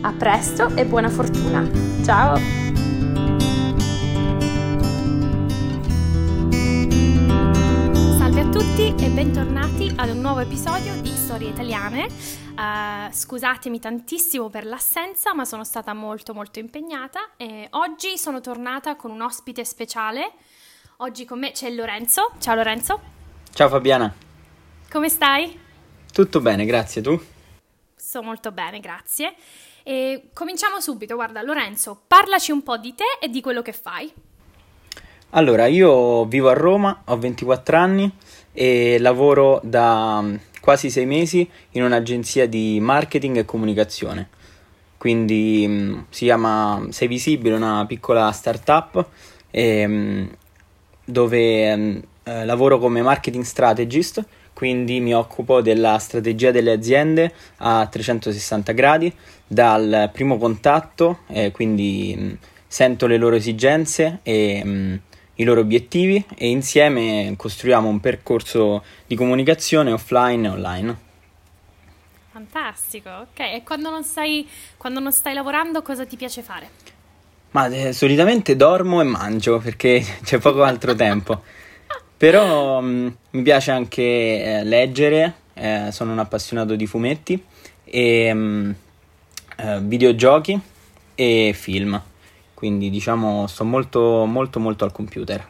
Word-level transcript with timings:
A 0.00 0.12
presto 0.12 0.74
e 0.74 0.84
buona 0.84 1.08
fortuna! 1.08 1.64
Ciao! 2.04 2.36
Salve 8.18 8.40
a 8.40 8.48
tutti 8.50 8.92
e 8.98 9.08
bentornati 9.08 9.92
ad 9.94 10.08
un 10.08 10.20
nuovo 10.20 10.40
episodio 10.40 11.00
di 11.00 11.10
Storie 11.10 11.50
Italiane. 11.50 12.08
Uh, 12.56 13.12
scusatemi 13.12 13.78
tantissimo 13.78 14.48
per 14.48 14.66
l'assenza, 14.66 15.34
ma 15.34 15.44
sono 15.44 15.62
stata 15.62 15.94
molto 15.94 16.34
molto 16.34 16.58
impegnata 16.58 17.36
e 17.36 17.68
oggi 17.70 18.18
sono 18.18 18.40
tornata 18.40 18.96
con 18.96 19.12
un 19.12 19.20
ospite 19.20 19.64
speciale 19.64 20.32
Oggi 21.00 21.26
con 21.26 21.38
me 21.38 21.50
c'è 21.50 21.68
Lorenzo. 21.68 22.30
Ciao 22.38 22.54
Lorenzo. 22.54 22.98
Ciao 23.52 23.68
Fabiana. 23.68 24.10
Come 24.90 25.10
stai? 25.10 25.58
Tutto 26.10 26.40
bene, 26.40 26.64
grazie. 26.64 27.02
Tu? 27.02 27.20
Sto 27.94 28.22
molto 28.22 28.50
bene, 28.50 28.80
grazie. 28.80 29.34
E 29.82 30.30
cominciamo 30.32 30.80
subito. 30.80 31.14
Guarda, 31.14 31.42
Lorenzo, 31.42 32.00
parlaci 32.06 32.50
un 32.50 32.62
po' 32.62 32.78
di 32.78 32.94
te 32.94 33.04
e 33.20 33.28
di 33.28 33.42
quello 33.42 33.60
che 33.60 33.74
fai. 33.74 34.10
Allora, 35.30 35.66
io 35.66 36.24
vivo 36.24 36.48
a 36.48 36.54
Roma, 36.54 37.02
ho 37.04 37.18
24 37.18 37.76
anni 37.76 38.10
e 38.52 38.96
lavoro 38.98 39.60
da 39.62 40.22
mm, 40.22 40.36
quasi 40.62 40.88
sei 40.88 41.04
mesi 41.04 41.46
in 41.72 41.82
un'agenzia 41.82 42.48
di 42.48 42.80
marketing 42.80 43.36
e 43.36 43.44
comunicazione. 43.44 44.30
Quindi 44.96 45.66
mm, 45.68 45.98
si 46.08 46.24
chiama 46.24 46.86
Sei 46.88 47.06
Visibile, 47.06 47.54
una 47.54 47.84
piccola 47.86 48.32
startup 48.32 49.06
e 49.50 49.86
mm, 49.86 50.26
dove 51.06 51.70
ehm, 51.70 52.02
eh, 52.24 52.44
lavoro 52.44 52.78
come 52.78 53.00
marketing 53.00 53.44
strategist, 53.44 54.22
quindi 54.52 55.00
mi 55.00 55.14
occupo 55.14 55.60
della 55.60 55.96
strategia 55.98 56.50
delle 56.50 56.72
aziende 56.72 57.32
a 57.58 57.86
360 57.86 58.72
gradi, 58.72 59.12
dal 59.46 60.10
primo 60.12 60.36
contatto, 60.36 61.20
eh, 61.28 61.52
quindi 61.52 62.14
mh, 62.16 62.22
mm, 62.24 62.32
sento 62.66 63.06
le 63.06 63.16
loro 63.16 63.36
esigenze 63.36 64.18
e 64.22 64.62
mh, 64.64 64.68
mm, 64.68 64.94
i 65.36 65.44
loro 65.44 65.60
obiettivi 65.60 66.24
e 66.34 66.48
insieme 66.48 67.34
costruiamo 67.36 67.88
un 67.88 68.00
percorso 68.00 68.82
di 69.06 69.14
comunicazione 69.14 69.92
offline 69.92 70.46
e 70.46 70.50
online. 70.50 70.96
Fantastico, 72.32 73.08
ok. 73.08 73.40
E 73.40 73.62
quando 73.64 73.90
non, 73.90 74.02
stai, 74.04 74.48
quando 74.76 75.00
non 75.00 75.12
stai 75.12 75.34
lavorando 75.34 75.82
cosa 75.82 76.04
ti 76.04 76.16
piace 76.16 76.42
fare? 76.42 76.68
Ma 77.56 77.68
eh, 77.68 77.94
solitamente 77.94 78.54
dormo 78.54 79.00
e 79.00 79.04
mangio 79.04 79.58
perché 79.60 80.04
c'è 80.22 80.36
poco 80.36 80.62
altro 80.62 80.94
tempo. 80.94 81.42
Però 82.14 82.82
mh, 82.82 82.86
mm, 82.86 83.08
mi 83.30 83.42
piace 83.42 83.70
anche 83.70 84.02
eh, 84.02 84.62
leggere, 84.62 85.34
eh, 85.54 85.88
sono 85.90 86.12
un 86.12 86.18
appassionato 86.18 86.74
di 86.74 86.86
fumetti 86.86 87.42
e 87.82 88.34
mh, 88.34 88.38
mm, 88.38 88.70
eh, 89.56 89.80
videogiochi 89.80 90.60
e 91.14 91.52
film. 91.54 91.98
Quindi 92.52 92.90
diciamo 92.90 93.46
sto 93.46 93.64
molto 93.64 94.26
molto 94.26 94.60
molto 94.60 94.84
al 94.84 94.92
computer. 94.92 95.48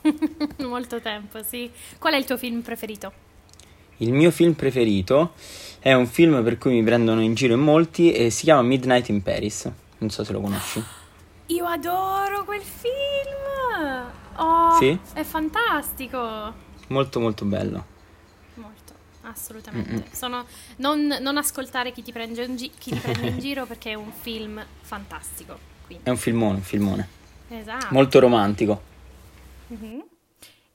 molto 0.64 1.02
tempo, 1.02 1.42
sì. 1.42 1.70
Qual 1.98 2.14
è 2.14 2.16
il 2.16 2.24
tuo 2.24 2.38
film 2.38 2.62
preferito? 2.62 3.12
Il 3.98 4.14
mio 4.14 4.30
film 4.30 4.54
preferito 4.54 5.34
è 5.80 5.92
un 5.92 6.06
film 6.06 6.42
per 6.42 6.56
cui 6.56 6.72
mi 6.72 6.82
prendono 6.82 7.20
in 7.20 7.34
giro 7.34 7.52
in 7.52 7.60
molti 7.60 8.10
e 8.10 8.30
si 8.30 8.44
chiama 8.44 8.62
Midnight 8.62 9.10
in 9.10 9.22
Paris. 9.22 9.70
Non 9.98 10.08
so 10.08 10.24
se 10.24 10.32
lo 10.32 10.40
conosci. 10.40 10.82
Io 11.50 11.66
adoro 11.66 12.44
quel 12.44 12.62
film! 12.62 14.08
Oh, 14.36 14.76
sì? 14.78 14.96
È 15.12 15.24
fantastico! 15.24 16.54
Molto 16.88 17.18
molto 17.18 17.44
bello. 17.44 17.84
Molto, 18.54 18.92
assolutamente. 19.22 20.14
Sono, 20.14 20.46
non, 20.76 21.06
non, 21.20 21.36
ascoltare 21.36 21.90
chi 21.92 22.02
ti, 22.02 22.12
prende 22.12 22.44
in, 22.44 22.54
gi- 22.54 22.70
chi 22.78 22.92
ti 22.92 22.98
prende 22.98 23.28
in 23.28 23.38
giro 23.40 23.66
perché 23.66 23.90
è 23.90 23.94
un 23.94 24.12
film 24.12 24.64
fantastico. 24.80 25.58
Quindi. 25.86 26.04
È 26.04 26.10
un 26.10 26.16
filmone, 26.16 26.54
un 26.56 26.62
filmone. 26.62 27.08
Esatto. 27.48 27.88
Molto 27.90 28.20
romantico. 28.20 28.82
Mm-hmm. 29.72 30.00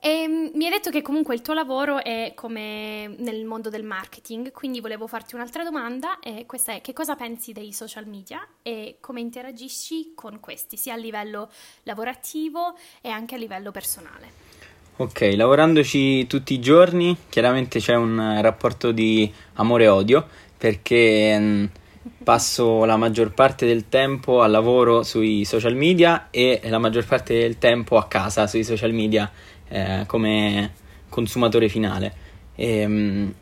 E 0.06 0.28
mm, 0.28 0.46
mi 0.54 0.66
hai 0.66 0.70
detto 0.70 0.90
che 0.90 1.02
comunque 1.02 1.34
il 1.34 1.42
tuo 1.42 1.52
lavoro 1.52 2.00
è 2.00 2.30
come 2.36 3.12
nel 3.18 3.44
mondo 3.44 3.70
del 3.70 3.82
marketing, 3.82 4.52
quindi 4.52 4.80
volevo 4.80 5.08
farti 5.08 5.34
un'altra 5.34 5.64
domanda 5.64 6.20
e 6.20 6.46
questa 6.46 6.74
è 6.74 6.80
che 6.80 6.92
cosa 6.92 7.16
pensi 7.16 7.52
dei 7.52 7.72
social 7.72 8.06
media 8.06 8.46
e 8.62 8.98
come 9.00 9.18
interagisci 9.18 10.12
con 10.14 10.38
questi, 10.38 10.76
sia 10.76 10.94
a 10.94 10.96
livello 10.96 11.50
lavorativo 11.82 12.76
e 13.00 13.08
anche 13.08 13.34
a 13.34 13.38
livello 13.38 13.72
personale? 13.72 14.30
Ok, 14.98 15.32
lavorandoci 15.34 16.28
tutti 16.28 16.54
i 16.54 16.60
giorni, 16.60 17.16
chiaramente 17.28 17.80
c'è 17.80 17.96
un 17.96 18.40
rapporto 18.40 18.92
di 18.92 19.28
amore 19.54 19.84
e 19.84 19.88
odio 19.88 20.24
perché 20.56 21.36
mm, 21.36 21.64
passo 22.22 22.84
la 22.84 22.96
maggior 22.96 23.32
parte 23.32 23.66
del 23.66 23.88
tempo 23.88 24.40
al 24.40 24.52
lavoro 24.52 25.02
sui 25.02 25.44
social 25.44 25.74
media 25.74 26.28
e 26.30 26.60
la 26.64 26.78
maggior 26.78 27.04
parte 27.04 27.38
del 27.38 27.58
tempo 27.58 27.96
a 27.96 28.06
casa 28.06 28.46
sui 28.46 28.62
social 28.62 28.92
media 28.92 29.30
eh, 29.68 30.04
come 30.06 30.72
consumatore 31.08 31.68
finale. 31.68 32.14
E, 32.54 32.78
ehm, 32.78 33.34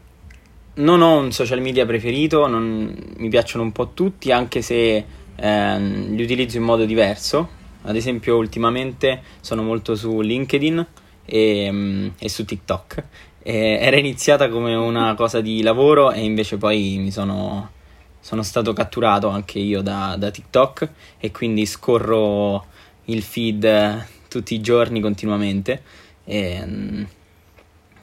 non 0.75 1.03
ho 1.03 1.19
un 1.19 1.33
social 1.33 1.61
media 1.61 1.87
preferito, 1.87 2.47
non, 2.47 2.95
mi 3.17 3.29
piacciono 3.29 3.63
un 3.63 3.73
po' 3.73 3.91
tutti, 3.93 4.33
anche 4.33 4.61
se 4.63 5.05
eh, 5.37 5.79
li 5.79 6.23
utilizzo 6.23 6.57
in 6.57 6.65
modo 6.65 6.85
diverso. 6.85 7.63
Ad 7.83 7.97
esempio, 7.97 8.37
ultimamente 8.37 9.23
sono 9.41 9.63
molto 9.63 9.95
su 9.95 10.21
LinkedIn 10.21 10.87
e, 11.25 11.69
mm, 11.71 12.09
e 12.19 12.29
su 12.29 12.45
TikTok. 12.45 13.05
E 13.43 13.79
era 13.81 13.97
iniziata 13.97 14.49
come 14.49 14.75
una 14.75 15.15
cosa 15.15 15.41
di 15.41 15.63
lavoro 15.63 16.11
e 16.13 16.25
invece 16.25 16.57
poi 16.57 16.97
mi 16.99 17.11
sono, 17.11 17.71
sono 18.19 18.43
stato 18.43 18.73
catturato 18.73 19.29
anche 19.29 19.59
io 19.59 19.83
da, 19.83 20.17
da 20.19 20.31
TikTok 20.31 20.89
e 21.19 21.31
quindi 21.31 21.67
scorro 21.67 22.65
il 23.07 23.23
feed 23.23 24.07
tutti 24.29 24.55
i 24.55 24.61
giorni 24.61 25.01
continuamente 25.01 25.83
e, 26.25 26.39
ehm, 26.39 27.09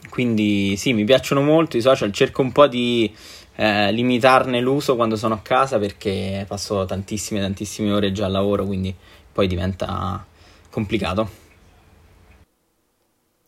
quindi 0.09 0.75
sì, 0.77 0.93
mi 0.93 1.03
piacciono 1.03 1.41
molto 1.41 1.77
i 1.77 1.81
social, 1.81 2.11
cerco 2.11 2.41
un 2.41 2.51
po' 2.51 2.67
di 2.67 3.13
eh, 3.55 3.91
limitarne 3.91 4.59
l'uso 4.59 4.95
quando 4.95 5.15
sono 5.15 5.35
a 5.35 5.39
casa 5.39 5.79
perché 5.79 6.45
passo 6.47 6.85
tantissime, 6.85 7.39
tantissime 7.39 7.91
ore 7.91 8.11
già 8.11 8.25
al 8.25 8.31
lavoro, 8.31 8.65
quindi 8.65 8.93
poi 9.31 9.47
diventa 9.47 10.25
complicato. 10.69 11.49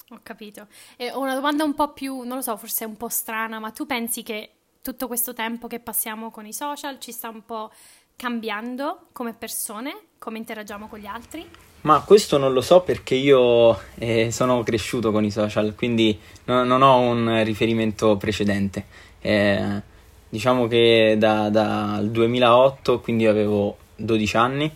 Ho 0.09 0.19
capito. 0.21 0.67
E 0.95 1.11
ho 1.11 1.19
una 1.19 1.33
domanda 1.33 1.63
un 1.63 1.73
po' 1.73 1.91
più, 1.91 2.21
non 2.21 2.37
lo 2.37 2.41
so, 2.41 2.55
forse 2.55 2.85
un 2.85 2.95
po' 2.97 3.09
strana, 3.09 3.59
ma 3.59 3.71
tu 3.71 3.85
pensi 3.85 4.21
che 4.21 4.51
tutto 4.81 5.07
questo 5.07 5.33
tempo 5.33 5.67
che 5.67 5.79
passiamo 5.79 6.29
con 6.29 6.45
i 6.45 6.53
social 6.53 6.99
ci 6.99 7.11
sta 7.11 7.29
un 7.29 7.43
po' 7.45 7.71
cambiando 8.15 9.07
come 9.11 9.33
persone, 9.33 10.09
come 10.19 10.37
interagiamo 10.37 10.87
con 10.87 10.99
gli 10.99 11.07
altri? 11.07 11.49
Ma 11.83 12.01
questo 12.01 12.37
non 12.37 12.53
lo 12.53 12.61
so 12.61 12.81
perché 12.81 13.13
io 13.15 13.77
eh, 13.95 14.31
sono 14.31 14.63
cresciuto 14.63 15.11
con 15.11 15.25
i 15.25 15.31
social, 15.31 15.75
quindi 15.75 16.17
no, 16.45 16.63
non 16.63 16.81
ho 16.81 16.99
un 16.99 17.43
riferimento 17.43 18.15
precedente. 18.15 18.85
Eh, 19.19 19.81
diciamo 20.29 20.67
che 20.67 21.15
dal 21.17 21.51
da 21.51 21.99
2008, 22.01 23.01
quindi 23.01 23.27
avevo 23.27 23.77
12 23.97 24.37
anni, 24.37 24.73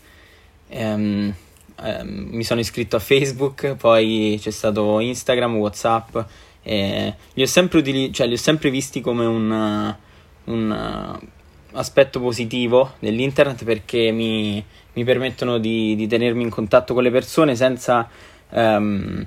ehm, 0.68 1.34
ehm, 1.82 2.28
mi 2.30 2.44
sono 2.44 2.60
iscritto 2.60 2.98
a 2.98 3.00
Facebook, 3.00 3.76
poi 3.76 4.38
c'è 4.42 4.52
stato 4.52 5.00
Instagram, 5.00 5.56
Whatsapp. 5.56 6.18
Eh, 6.62 7.14
li, 7.36 7.42
ho 7.42 7.48
utili- 7.72 8.12
cioè, 8.12 8.28
li 8.28 8.34
ho 8.34 8.38
sempre 8.38 8.70
visti 8.70 9.00
come 9.00 9.26
un, 9.26 9.96
un 10.44 11.20
aspetto 11.78 12.20
positivo 12.20 12.94
dell'internet 13.00 13.64
perché 13.64 14.12
mi, 14.12 14.64
mi 14.94 15.04
permettono 15.04 15.58
di, 15.58 15.96
di, 15.96 16.08
tenermi 16.08 16.44
in 16.44 16.50
contatto 16.50 16.94
con 16.94 17.04
le 17.04 17.12
persone 17.12 17.56
senza 17.56 18.10
um, 18.50 19.26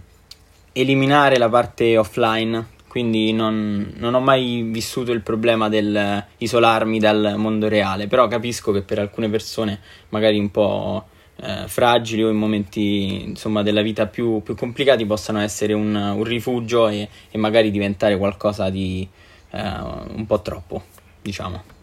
eliminare 0.73 1.39
la 1.39 1.49
parte 1.49 1.97
offline. 1.97 2.79
Quindi 2.89 3.33
non, 3.33 3.93
non, 3.99 4.15
ho 4.15 4.21
mai 4.21 4.63
vissuto 4.63 5.13
il 5.13 5.21
problema 5.21 5.69
del 5.69 6.25
isolarmi 6.39 6.99
dal 6.99 7.35
mondo 7.37 7.69
reale, 7.69 8.09
però 8.09 8.27
capisco 8.27 8.73
che 8.73 8.83
per 8.83 8.99
alcune 8.99 9.29
persone, 9.31 9.79
magari 10.09 10.41
un 10.41 10.51
po' 10.51 11.05
eh, 11.37 11.69
fragili 11.69 12.25
o 12.25 12.31
in 12.31 12.37
momenti 12.37 13.23
insomma, 13.23 13.63
della 13.63 13.83
vita 13.83 14.07
più, 14.07 14.43
più 14.43 14.57
complicati, 14.57 15.07
possano 15.07 15.39
essere 15.39 15.73
un, 15.73 15.95
un 15.95 16.25
rifugio 16.25 16.89
e, 16.89 17.09
e, 17.31 17.39
magari 17.39 17.71
diventare 17.71 18.19
qualcosa 18.19 18.71
di 18.71 19.09
eh, 19.51 19.61
un 19.61 20.25
po' 20.27 20.43
troppo, 20.43 20.83
diciamo. 21.23 21.79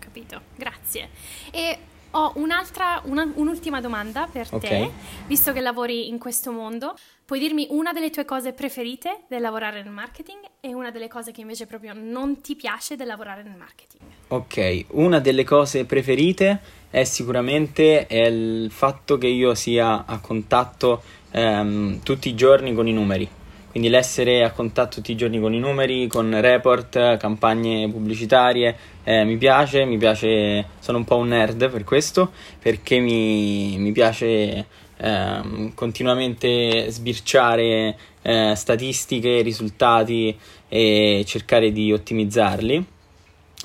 Capito, 0.00 0.40
grazie. 0.56 1.10
E 1.52 1.78
ho 2.12 2.32
un'altra, 2.34 3.00
una, 3.04 3.30
un'ultima 3.36 3.80
domanda 3.80 4.26
per 4.30 4.48
te, 4.48 4.56
Ok. 4.56 4.90
visto 5.26 5.52
che 5.52 5.60
lavori 5.60 6.08
in 6.08 6.18
questo 6.18 6.50
mondo. 6.50 6.96
Puoi 7.24 7.38
dirmi 7.38 7.68
una 7.70 7.92
delle 7.92 8.10
tue 8.10 8.24
cose 8.24 8.52
preferite 8.52 9.20
del 9.28 9.40
lavorare 9.40 9.84
nel 9.84 9.92
marketing 9.92 10.40
e 10.60 10.74
una 10.74 10.90
delle 10.90 11.06
cose 11.06 11.30
che 11.30 11.42
invece 11.42 11.66
proprio 11.66 11.92
non 11.94 12.40
ti 12.40 12.56
piace 12.56 12.96
del 12.96 13.06
lavorare 13.06 13.44
nel 13.44 13.54
marketing? 13.56 14.02
Ok, 14.28 14.86
una 14.94 15.20
delle 15.20 15.44
cose 15.44 15.84
preferite 15.84 16.60
è 16.90 17.04
sicuramente 17.04 18.08
il 18.10 18.68
fatto 18.72 19.16
che 19.16 19.28
io 19.28 19.54
sia 19.54 20.04
a 20.06 20.18
contatto 20.18 21.02
ehm, 21.30 22.02
tutti 22.02 22.28
i 22.28 22.34
giorni 22.34 22.74
con 22.74 22.88
i 22.88 22.92
numeri. 22.92 23.28
Quindi 23.70 23.88
l'essere 23.88 24.42
a 24.42 24.50
contatto 24.50 24.96
tutti 24.96 25.12
i 25.12 25.16
giorni 25.16 25.38
con 25.38 25.54
i 25.54 25.60
numeri, 25.60 26.08
con 26.08 26.40
report, 26.40 27.16
campagne 27.18 27.88
pubblicitarie, 27.88 28.76
eh, 29.04 29.24
mi 29.24 29.36
piace, 29.36 29.84
mi 29.84 29.96
piace, 29.96 30.66
sono 30.80 30.98
un 30.98 31.04
po' 31.04 31.18
un 31.18 31.28
nerd 31.28 31.70
per 31.70 31.84
questo, 31.84 32.32
perché 32.60 32.98
mi, 32.98 33.78
mi 33.78 33.92
piace 33.92 34.66
ehm, 34.96 35.72
continuamente 35.74 36.90
sbirciare 36.90 37.96
eh, 38.22 38.54
statistiche, 38.56 39.40
risultati 39.42 40.36
e 40.68 41.22
cercare 41.24 41.70
di 41.70 41.92
ottimizzarli. 41.92 42.84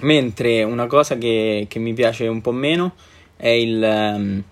Mentre 0.02 0.62
una 0.64 0.86
cosa 0.86 1.18
che, 1.18 1.66
che 1.68 1.80
mi 1.80 1.94
piace 1.94 2.28
un 2.28 2.42
po' 2.42 2.52
meno 2.52 2.94
è 3.38 3.48
il 3.48 3.84
ehm, 3.84 4.44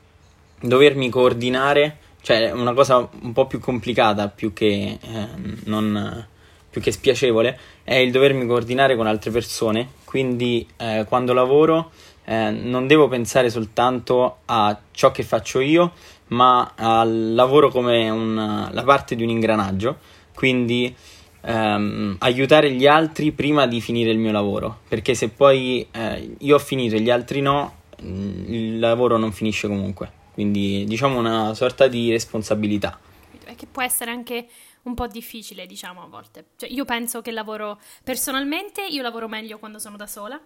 dovermi 0.62 1.10
coordinare, 1.10 1.98
cioè 2.24 2.52
una 2.52 2.72
cosa 2.74 3.06
un 3.22 3.34
po' 3.34 3.48
più 3.48 3.60
complicata, 3.60 4.30
più 4.30 4.54
che, 4.54 4.98
ehm, 5.00 5.58
non, 5.66 6.26
più 6.70 6.80
che 6.80 6.94
spiacevole, 6.94 7.60
è 7.84 7.96
il 7.96 8.12
dovermi 8.12 8.46
coordinare 8.48 8.96
con 8.96 9.08
altre 9.08 9.30
persone. 9.30 9.90
Quindi 10.06 10.66
eh, 10.78 11.06
quando 11.06 11.34
lavoro 11.34 11.92
eh, 12.24 12.50
non 12.50 12.88
devo 12.88 13.10
pensare 13.10 13.50
soltanto 13.50 14.38
a 14.46 14.80
ciò 14.92 15.12
che 15.12 15.24
faccio 15.24 15.60
io, 15.60 15.92
ma 16.28 16.72
al 16.76 17.34
lavoro 17.34 17.70
come 17.70 18.10
un- 18.10 18.70
la 18.72 18.84
parte 18.84 19.16
di 19.18 19.24
un 19.24 19.30
ingranaggio. 19.30 19.98
Quindi 20.34 20.96
ehm, 21.42 22.16
aiutare 22.20 22.72
gli 22.72 22.88
altri 22.88 23.34
prima 23.34 23.68
di 23.68 23.82
finire 23.82 24.12
il 24.12 24.18
mio 24.18 24.32
lavoro, 24.32 24.80
perché 24.88 25.14
se 25.14 25.28
poi 25.28 25.86
eh, 25.92 26.36
io 26.38 26.56
ho 26.56 26.60
finito 26.60 26.96
e 26.96 27.02
gli 27.02 27.10
altri 27.10 27.42
no, 27.42 27.80
mm, 28.02 28.54
il 28.54 28.80
lavoro 28.80 29.18
non 29.18 29.34
finisce 29.34 29.68
comunque. 29.68 30.22
Quindi 30.34 30.84
diciamo 30.86 31.20
una 31.20 31.54
sorta 31.54 31.88
di 31.88 32.10
responsabilità. 32.10 33.00
E 33.46 33.56
che 33.56 33.68
può 33.68 33.82
essere 33.82 34.12
anche 34.12 34.48
un 34.84 34.94
po' 34.96 35.08
difficile, 35.08 35.66
diciamo, 35.66 36.02
a 36.04 36.08
volte. 36.08 36.48
Cioè, 36.56 36.70
io 36.70 36.86
penso 36.86 37.22
che 37.22 37.32
lavoro 37.32 37.80
personalmente, 38.04 38.86
io 38.86 39.02
lavoro 39.02 39.28
meglio 39.28 39.60
quando 39.60 39.80
sono 39.80 39.96
da 39.98 40.08
sola, 40.08 40.40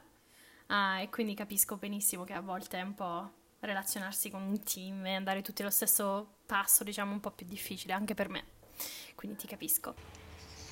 ah, 0.67 0.99
e 1.01 1.09
quindi 1.09 1.33
capisco 1.33 1.77
benissimo 1.77 2.23
che 2.23 2.33
a 2.33 2.41
volte 2.41 2.77
è 2.79 2.81
un 2.81 2.93
po' 2.95 3.31
relazionarsi 3.59 4.29
con 4.29 4.41
un 4.41 4.61
team 4.61 5.05
e 5.05 5.13
andare 5.15 5.41
tutti 5.41 5.61
allo 5.61 5.71
stesso 5.71 6.35
passo, 6.45 6.83
diciamo, 6.83 7.11
un 7.13 7.19
po' 7.19 7.31
più 7.31 7.45
difficile 7.47 7.93
anche 7.93 8.13
per 8.13 8.29
me. 8.29 8.43
Quindi 9.15 9.37
ti 9.37 9.47
capisco. 9.47 9.95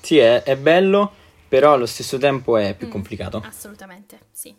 Sì, 0.00 0.18
è, 0.18 0.42
è 0.42 0.56
bello, 0.56 1.12
però 1.48 1.72
allo 1.72 1.86
stesso 1.86 2.18
tempo 2.18 2.56
è 2.56 2.74
più 2.76 2.86
Mm, 2.86 2.90
complicato. 2.90 3.42
Assolutamente, 3.44 4.20
sì. 4.30 4.54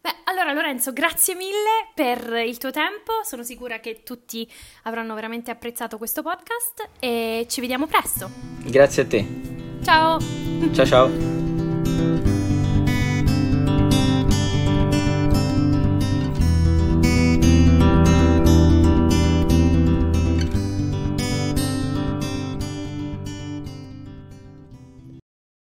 Beh, 0.00 0.14
allora 0.24 0.52
Lorenzo, 0.52 0.92
grazie 0.92 1.34
mille 1.34 1.90
per 1.94 2.42
il 2.46 2.58
tuo 2.58 2.70
tempo. 2.70 3.22
Sono 3.24 3.42
sicura 3.42 3.80
che 3.80 4.02
tutti 4.04 4.48
avranno 4.84 5.14
veramente 5.14 5.50
apprezzato 5.50 5.98
questo 5.98 6.22
podcast 6.22 6.88
e 7.00 7.46
ci 7.48 7.60
vediamo 7.60 7.86
presto. 7.86 8.30
Grazie 8.64 9.02
a 9.02 9.06
te. 9.06 9.26
Ciao! 9.82 10.18
Ciao 10.72 10.86
ciao. 10.86 11.37